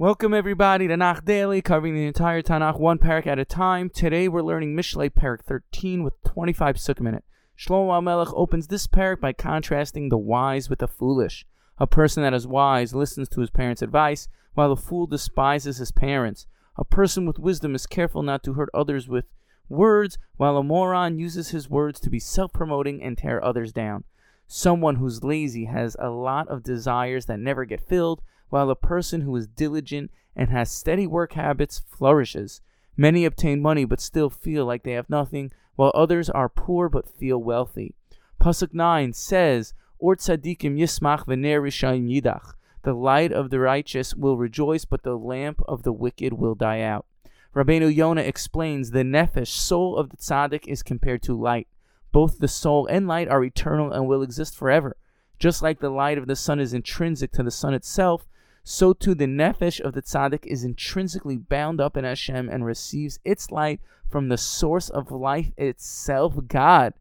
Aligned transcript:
Welcome 0.00 0.32
everybody 0.32 0.88
to 0.88 0.96
Nach 0.96 1.22
Daily, 1.26 1.60
covering 1.60 1.94
the 1.94 2.06
entire 2.06 2.40
Tanakh 2.40 2.80
one 2.80 2.98
parak 2.98 3.26
at 3.26 3.38
a 3.38 3.44
time. 3.44 3.90
Today 3.90 4.28
we're 4.28 4.40
learning 4.40 4.74
Mishlei 4.74 5.10
parak 5.10 5.42
13 5.42 6.02
with 6.02 6.14
25 6.22 6.76
pesukim 6.76 7.06
in 7.06 7.16
it. 7.16 7.24
Shlomo 7.54 8.02
Melech 8.02 8.32
opens 8.32 8.68
this 8.68 8.86
parak 8.86 9.20
by 9.20 9.34
contrasting 9.34 10.08
the 10.08 10.16
wise 10.16 10.70
with 10.70 10.78
the 10.78 10.88
foolish. 10.88 11.44
A 11.76 11.86
person 11.86 12.22
that 12.22 12.32
is 12.32 12.46
wise 12.46 12.94
listens 12.94 13.28
to 13.28 13.42
his 13.42 13.50
parents' 13.50 13.82
advice, 13.82 14.30
while 14.54 14.72
a 14.72 14.76
fool 14.76 15.06
despises 15.06 15.76
his 15.76 15.92
parents. 15.92 16.46
A 16.78 16.84
person 16.86 17.26
with 17.26 17.38
wisdom 17.38 17.74
is 17.74 17.86
careful 17.86 18.22
not 18.22 18.42
to 18.44 18.54
hurt 18.54 18.70
others 18.72 19.06
with 19.06 19.26
words, 19.68 20.16
while 20.38 20.56
a 20.56 20.62
moron 20.62 21.18
uses 21.18 21.50
his 21.50 21.68
words 21.68 22.00
to 22.00 22.08
be 22.08 22.18
self-promoting 22.18 23.02
and 23.02 23.18
tear 23.18 23.44
others 23.44 23.70
down. 23.70 24.04
Someone 24.46 24.96
who's 24.96 25.22
lazy 25.22 25.66
has 25.66 25.94
a 25.98 26.08
lot 26.08 26.48
of 26.48 26.62
desires 26.62 27.26
that 27.26 27.38
never 27.38 27.66
get 27.66 27.86
filled, 27.86 28.22
while 28.50 28.70
a 28.70 28.76
person 28.76 29.22
who 29.22 29.34
is 29.36 29.46
diligent 29.46 30.10
and 30.36 30.50
has 30.50 30.70
steady 30.70 31.06
work 31.06 31.32
habits 31.32 31.82
flourishes. 31.88 32.60
Many 32.96 33.24
obtain 33.24 33.62
money 33.62 33.84
but 33.84 34.00
still 34.00 34.28
feel 34.28 34.66
like 34.66 34.82
they 34.82 34.92
have 34.92 35.08
nothing, 35.08 35.50
while 35.76 35.92
others 35.94 36.28
are 36.28 36.48
poor 36.48 36.88
but 36.88 37.08
feel 37.08 37.38
wealthy. 37.38 37.94
Pasuk 38.40 38.74
9 38.74 39.12
says, 39.12 39.74
Or 39.98 40.16
tzadikim 40.16 40.78
yismach 40.78 41.24
v'ner 41.26 41.62
yidach. 41.62 42.54
The 42.82 42.94
light 42.94 43.32
of 43.32 43.50
the 43.50 43.60
righteous 43.60 44.14
will 44.14 44.36
rejoice, 44.36 44.84
but 44.84 45.02
the 45.02 45.16
lamp 45.16 45.60
of 45.68 45.82
the 45.82 45.92
wicked 45.92 46.34
will 46.34 46.54
die 46.54 46.80
out. 46.80 47.06
Rabbeinu 47.54 47.94
Yonah 47.94 48.22
explains 48.22 48.90
the 48.90 49.02
nefesh, 49.02 49.48
soul 49.48 49.96
of 49.96 50.10
the 50.10 50.16
tzaddik, 50.16 50.66
is 50.66 50.82
compared 50.82 51.22
to 51.24 51.38
light. 51.38 51.68
Both 52.12 52.38
the 52.38 52.48
soul 52.48 52.86
and 52.86 53.06
light 53.06 53.28
are 53.28 53.44
eternal 53.44 53.92
and 53.92 54.06
will 54.06 54.22
exist 54.22 54.56
forever. 54.56 54.96
Just 55.38 55.62
like 55.62 55.80
the 55.80 55.90
light 55.90 56.18
of 56.18 56.26
the 56.26 56.36
sun 56.36 56.60
is 56.60 56.74
intrinsic 56.74 57.32
to 57.32 57.42
the 57.42 57.50
sun 57.50 57.74
itself, 57.74 58.26
so 58.62 58.92
too 58.92 59.14
the 59.14 59.26
nefesh 59.26 59.80
of 59.80 59.94
the 59.94 60.02
tzaddik 60.02 60.46
is 60.46 60.64
intrinsically 60.64 61.36
bound 61.36 61.80
up 61.80 61.96
in 61.96 62.04
Hashem 62.04 62.48
and 62.48 62.64
receives 62.64 63.18
its 63.24 63.50
light 63.50 63.80
from 64.08 64.28
the 64.28 64.38
source 64.38 64.88
of 64.88 65.10
life 65.10 65.52
itself, 65.56 66.36
God. 66.46 66.94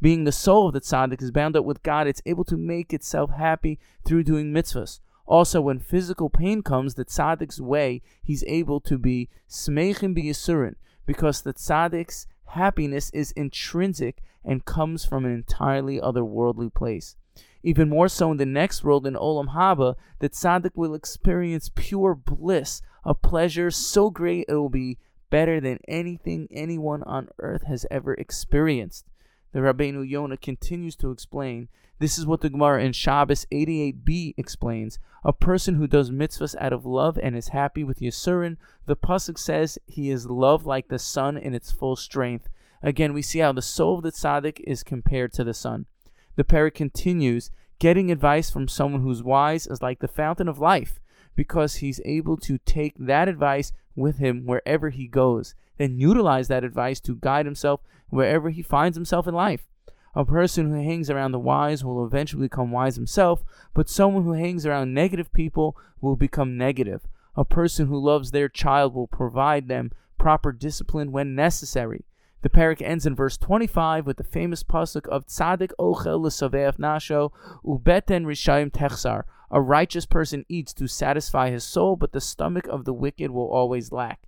Being 0.00 0.24
the 0.24 0.32
soul 0.32 0.68
of 0.68 0.72
the 0.72 0.80
tzaddik 0.80 1.22
is 1.22 1.30
bound 1.30 1.56
up 1.56 1.64
with 1.64 1.82
God, 1.82 2.06
it's 2.06 2.22
able 2.24 2.44
to 2.44 2.56
make 2.56 2.92
itself 2.92 3.30
happy 3.30 3.78
through 4.04 4.24
doing 4.24 4.52
mitzvahs. 4.52 5.00
Also, 5.26 5.60
when 5.60 5.78
physical 5.78 6.30
pain 6.30 6.62
comes 6.62 6.94
the 6.94 7.04
tzaddik's 7.04 7.60
way, 7.60 8.02
he's 8.22 8.42
able 8.48 8.80
to 8.80 8.98
be 8.98 9.28
smeichim 9.48 10.16
b'yisurin, 10.16 10.74
because 11.06 11.42
the 11.42 11.54
tzaddik's 11.54 12.26
happiness 12.46 13.10
is 13.10 13.32
intrinsic 13.32 14.22
and 14.44 14.64
comes 14.64 15.04
from 15.04 15.24
an 15.24 15.32
entirely 15.32 16.00
otherworldly 16.00 16.72
place. 16.74 17.16
Even 17.62 17.88
more 17.88 18.08
so 18.08 18.30
in 18.30 18.38
the 18.38 18.46
next 18.46 18.82
world 18.82 19.06
in 19.06 19.14
Olam 19.14 19.54
Haba, 19.54 19.96
the 20.18 20.30
tzaddik 20.30 20.72
will 20.74 20.94
experience 20.94 21.70
pure 21.74 22.14
bliss, 22.14 22.80
a 23.04 23.14
pleasure 23.14 23.70
so 23.70 24.10
great 24.10 24.46
it 24.48 24.54
will 24.54 24.70
be 24.70 24.98
better 25.30 25.60
than 25.60 25.78
anything 25.86 26.48
anyone 26.50 27.02
on 27.04 27.28
earth 27.38 27.64
has 27.64 27.86
ever 27.90 28.14
experienced. 28.14 29.06
The 29.52 29.60
Rabbeinu 29.60 30.08
Yonah 30.08 30.36
continues 30.36 30.96
to 30.96 31.10
explain. 31.10 31.68
This 31.98 32.16
is 32.16 32.24
what 32.24 32.40
the 32.40 32.48
Gemara 32.48 32.82
in 32.82 32.92
Shabbos 32.92 33.46
88b 33.52 34.34
explains. 34.36 34.98
A 35.22 35.32
person 35.32 35.74
who 35.74 35.86
does 35.86 36.10
mitzvahs 36.10 36.54
out 36.58 36.72
of 36.72 36.86
love 36.86 37.18
and 37.22 37.36
is 37.36 37.48
happy 37.48 37.84
with 37.84 38.00
Yisurin, 38.00 38.56
the 38.86 38.96
Pasuk 38.96 39.38
says 39.38 39.78
he 39.86 40.10
is 40.10 40.26
loved 40.26 40.64
like 40.64 40.88
the 40.88 40.98
sun 40.98 41.36
in 41.36 41.52
its 41.52 41.70
full 41.70 41.96
strength. 41.96 42.48
Again, 42.82 43.12
we 43.12 43.22
see 43.22 43.40
how 43.40 43.52
the 43.52 43.60
soul 43.60 43.98
of 43.98 44.02
the 44.02 44.12
tzaddik 44.12 44.60
is 44.60 44.82
compared 44.82 45.32
to 45.34 45.44
the 45.44 45.52
sun. 45.52 45.86
The 46.36 46.44
parak 46.44 46.74
continues, 46.74 47.50
getting 47.78 48.10
advice 48.10 48.50
from 48.50 48.68
someone 48.68 49.02
who's 49.02 49.22
wise 49.22 49.66
is 49.66 49.82
like 49.82 49.98
the 49.98 50.08
fountain 50.08 50.48
of 50.48 50.58
life, 50.58 51.00
because 51.34 51.76
he's 51.76 52.00
able 52.04 52.36
to 52.38 52.58
take 52.58 52.94
that 52.98 53.28
advice 53.28 53.72
with 53.96 54.18
him 54.18 54.46
wherever 54.46 54.90
he 54.90 55.06
goes, 55.06 55.54
then 55.78 55.98
utilize 55.98 56.48
that 56.48 56.64
advice 56.64 57.00
to 57.00 57.16
guide 57.16 57.46
himself 57.46 57.80
wherever 58.08 58.50
he 58.50 58.62
finds 58.62 58.96
himself 58.96 59.26
in 59.26 59.34
life. 59.34 59.66
A 60.14 60.24
person 60.24 60.70
who 60.70 60.82
hangs 60.82 61.08
around 61.08 61.32
the 61.32 61.38
wise 61.38 61.84
will 61.84 62.04
eventually 62.04 62.46
become 62.46 62.72
wise 62.72 62.96
himself, 62.96 63.44
but 63.74 63.88
someone 63.88 64.24
who 64.24 64.32
hangs 64.32 64.66
around 64.66 64.92
negative 64.92 65.32
people 65.32 65.76
will 66.00 66.16
become 66.16 66.58
negative. 66.58 67.06
A 67.36 67.44
person 67.44 67.86
who 67.86 67.98
loves 67.98 68.30
their 68.30 68.48
child 68.48 68.92
will 68.92 69.06
provide 69.06 69.68
them 69.68 69.92
proper 70.18 70.52
discipline 70.52 71.12
when 71.12 71.34
necessary. 71.34 72.04
The 72.42 72.48
parak 72.48 72.80
ends 72.80 73.04
in 73.04 73.14
verse 73.14 73.36
25 73.36 74.06
with 74.06 74.16
the 74.16 74.24
famous 74.24 74.62
pasuk 74.62 75.06
of 75.08 75.26
Tzadik 75.26 75.72
ochel 75.78 76.20
l'saveach 76.20 76.78
nasho 76.78 77.32
ubeten 77.64 78.24
rishayim 78.24 78.70
techsar. 78.70 79.24
A 79.50 79.60
righteous 79.60 80.06
person 80.06 80.46
eats 80.48 80.72
to 80.74 80.86
satisfy 80.86 81.50
his 81.50 81.64
soul, 81.64 81.96
but 81.96 82.12
the 82.12 82.20
stomach 82.20 82.66
of 82.68 82.84
the 82.84 82.94
wicked 82.94 83.30
will 83.30 83.48
always 83.48 83.92
lack. 83.92 84.20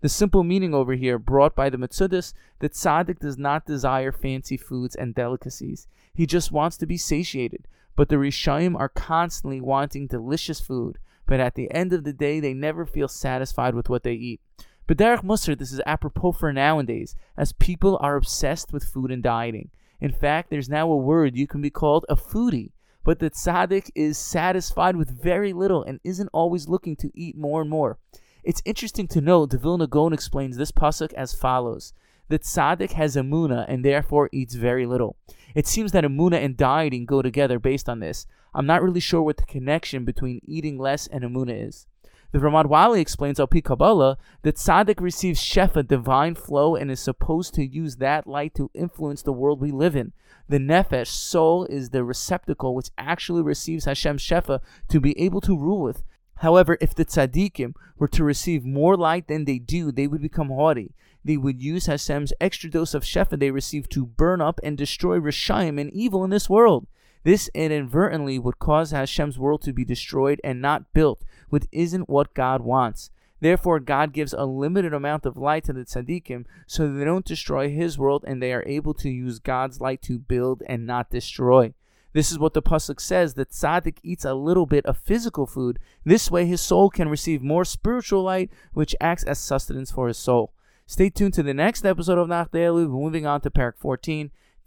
The 0.00 0.08
simple 0.08 0.44
meaning 0.44 0.72
over 0.74 0.94
here, 0.94 1.18
brought 1.18 1.56
by 1.56 1.68
the 1.68 1.76
Metzudas, 1.76 2.32
that 2.60 2.72
Tzaddik 2.72 3.18
does 3.18 3.36
not 3.36 3.66
desire 3.66 4.12
fancy 4.12 4.56
foods 4.56 4.94
and 4.94 5.14
delicacies. 5.14 5.88
He 6.14 6.24
just 6.24 6.52
wants 6.52 6.76
to 6.76 6.86
be 6.86 6.96
satiated. 6.96 7.66
But 7.96 8.08
the 8.08 8.16
Rishayim 8.16 8.78
are 8.78 8.88
constantly 8.88 9.60
wanting 9.60 10.06
delicious 10.06 10.60
food, 10.60 10.98
but 11.26 11.40
at 11.40 11.56
the 11.56 11.68
end 11.72 11.92
of 11.92 12.04
the 12.04 12.12
day, 12.12 12.38
they 12.38 12.54
never 12.54 12.86
feel 12.86 13.08
satisfied 13.08 13.74
with 13.74 13.88
what 13.88 14.04
they 14.04 14.12
eat. 14.12 14.40
But 14.88 14.96
Derech 14.96 15.22
Mussar, 15.22 15.54
this 15.54 15.70
is 15.70 15.82
apropos 15.84 16.32
for 16.32 16.50
nowadays, 16.50 17.14
as 17.36 17.52
people 17.52 17.98
are 18.00 18.16
obsessed 18.16 18.72
with 18.72 18.84
food 18.84 19.10
and 19.10 19.22
dieting. 19.22 19.68
In 20.00 20.10
fact, 20.10 20.48
there's 20.48 20.70
now 20.70 20.90
a 20.90 20.96
word 20.96 21.36
you 21.36 21.46
can 21.46 21.60
be 21.60 21.68
called 21.68 22.06
a 22.08 22.16
foodie. 22.16 22.72
But 23.04 23.18
the 23.18 23.28
tzaddik 23.28 23.90
is 23.94 24.16
satisfied 24.16 24.96
with 24.96 25.22
very 25.22 25.52
little 25.52 25.82
and 25.82 26.00
isn't 26.04 26.30
always 26.32 26.68
looking 26.68 26.96
to 26.96 27.10
eat 27.14 27.36
more 27.36 27.60
and 27.60 27.68
more. 27.68 27.98
It's 28.42 28.62
interesting 28.64 29.06
to 29.08 29.20
note 29.20 29.50
the 29.50 29.58
Vilna 29.58 29.86
explains 30.14 30.56
this 30.56 30.72
pasuk 30.72 31.12
as 31.12 31.34
follows: 31.34 31.92
The 32.28 32.38
tzaddik 32.38 32.92
has 32.92 33.14
emunah 33.14 33.66
and 33.68 33.84
therefore 33.84 34.30
eats 34.32 34.54
very 34.54 34.86
little. 34.86 35.16
It 35.54 35.66
seems 35.66 35.92
that 35.92 36.04
emunah 36.04 36.42
and 36.42 36.56
dieting 36.56 37.04
go 37.04 37.20
together 37.20 37.58
based 37.58 37.90
on 37.90 38.00
this. 38.00 38.26
I'm 38.54 38.64
not 38.64 38.82
really 38.82 39.00
sure 39.00 39.20
what 39.20 39.36
the 39.36 39.42
connection 39.42 40.06
between 40.06 40.40
eating 40.46 40.78
less 40.78 41.06
and 41.06 41.24
emunah 41.24 41.68
is. 41.68 41.86
The 42.30 42.40
Ramad 42.40 42.66
Wali 42.66 43.00
explains 43.00 43.40
Al 43.40 43.46
Kabbalah 43.46 44.18
that 44.42 44.56
tzaddik 44.56 45.00
receives 45.00 45.40
shefa, 45.40 45.86
divine 45.86 46.34
flow, 46.34 46.76
and 46.76 46.90
is 46.90 47.00
supposed 47.00 47.54
to 47.54 47.64
use 47.64 47.96
that 47.96 48.26
light 48.26 48.54
to 48.56 48.70
influence 48.74 49.22
the 49.22 49.32
world 49.32 49.62
we 49.62 49.70
live 49.70 49.96
in. 49.96 50.12
The 50.46 50.58
nefesh, 50.58 51.06
soul, 51.06 51.64
is 51.64 51.88
the 51.88 52.04
receptacle 52.04 52.74
which 52.74 52.90
actually 52.98 53.40
receives 53.40 53.86
Hashem's 53.86 54.22
shefa 54.22 54.60
to 54.88 55.00
be 55.00 55.18
able 55.18 55.40
to 55.40 55.56
rule 55.56 55.80
with. 55.80 56.02
However, 56.36 56.76
if 56.82 56.94
the 56.94 57.06
tzaddikim 57.06 57.72
were 57.96 58.08
to 58.08 58.24
receive 58.24 58.62
more 58.62 58.96
light 58.96 59.26
than 59.26 59.46
they 59.46 59.58
do, 59.58 59.90
they 59.90 60.06
would 60.06 60.20
become 60.20 60.48
haughty. 60.48 60.94
They 61.24 61.38
would 61.38 61.62
use 61.62 61.86
Hashem's 61.86 62.34
extra 62.42 62.70
dose 62.70 62.92
of 62.92 63.04
shefa 63.04 63.38
they 63.38 63.50
receive 63.50 63.88
to 63.88 64.04
burn 64.04 64.42
up 64.42 64.60
and 64.62 64.76
destroy 64.76 65.18
Rishayim 65.18 65.80
and 65.80 65.90
evil 65.94 66.24
in 66.24 66.30
this 66.30 66.50
world. 66.50 66.86
This 67.24 67.50
inadvertently 67.54 68.38
would 68.38 68.58
cause 68.58 68.90
Hashem's 68.90 69.38
world 69.38 69.62
to 69.62 69.72
be 69.72 69.84
destroyed 69.84 70.40
and 70.44 70.62
not 70.62 70.92
built, 70.92 71.24
which 71.48 71.66
isn't 71.72 72.08
what 72.08 72.34
God 72.34 72.62
wants. 72.62 73.10
Therefore, 73.40 73.78
God 73.78 74.12
gives 74.12 74.32
a 74.32 74.44
limited 74.44 74.92
amount 74.92 75.24
of 75.24 75.36
light 75.36 75.64
to 75.64 75.72
the 75.72 75.84
tzaddikim 75.84 76.44
so 76.66 76.92
they 76.92 77.04
don't 77.04 77.24
destroy 77.24 77.70
his 77.70 77.98
world 77.98 78.24
and 78.26 78.42
they 78.42 78.52
are 78.52 78.64
able 78.66 78.94
to 78.94 79.08
use 79.08 79.38
God's 79.38 79.80
light 79.80 80.02
to 80.02 80.18
build 80.18 80.62
and 80.66 80.86
not 80.86 81.10
destroy. 81.10 81.72
This 82.12 82.32
is 82.32 82.38
what 82.38 82.54
the 82.54 82.62
pasuk 82.62 83.00
says 83.00 83.34
that 83.34 83.50
tzaddik 83.50 83.98
eats 84.02 84.24
a 84.24 84.34
little 84.34 84.66
bit 84.66 84.84
of 84.86 84.98
physical 84.98 85.46
food. 85.46 85.78
This 86.04 86.30
way, 86.30 86.46
his 86.46 86.60
soul 86.60 86.90
can 86.90 87.08
receive 87.08 87.42
more 87.42 87.64
spiritual 87.64 88.22
light, 88.22 88.50
which 88.72 88.96
acts 89.00 89.24
as 89.24 89.38
sustenance 89.38 89.92
for 89.92 90.08
his 90.08 90.18
soul. 90.18 90.52
Stay 90.86 91.10
tuned 91.10 91.34
to 91.34 91.42
the 91.42 91.54
next 91.54 91.84
episode 91.84 92.18
of 92.18 92.28
Nach 92.28 92.50
Daily. 92.50 92.86
Moving 92.86 93.26
on 93.26 93.42
to 93.42 93.50
Parak 93.50 93.74
14. 93.76 94.30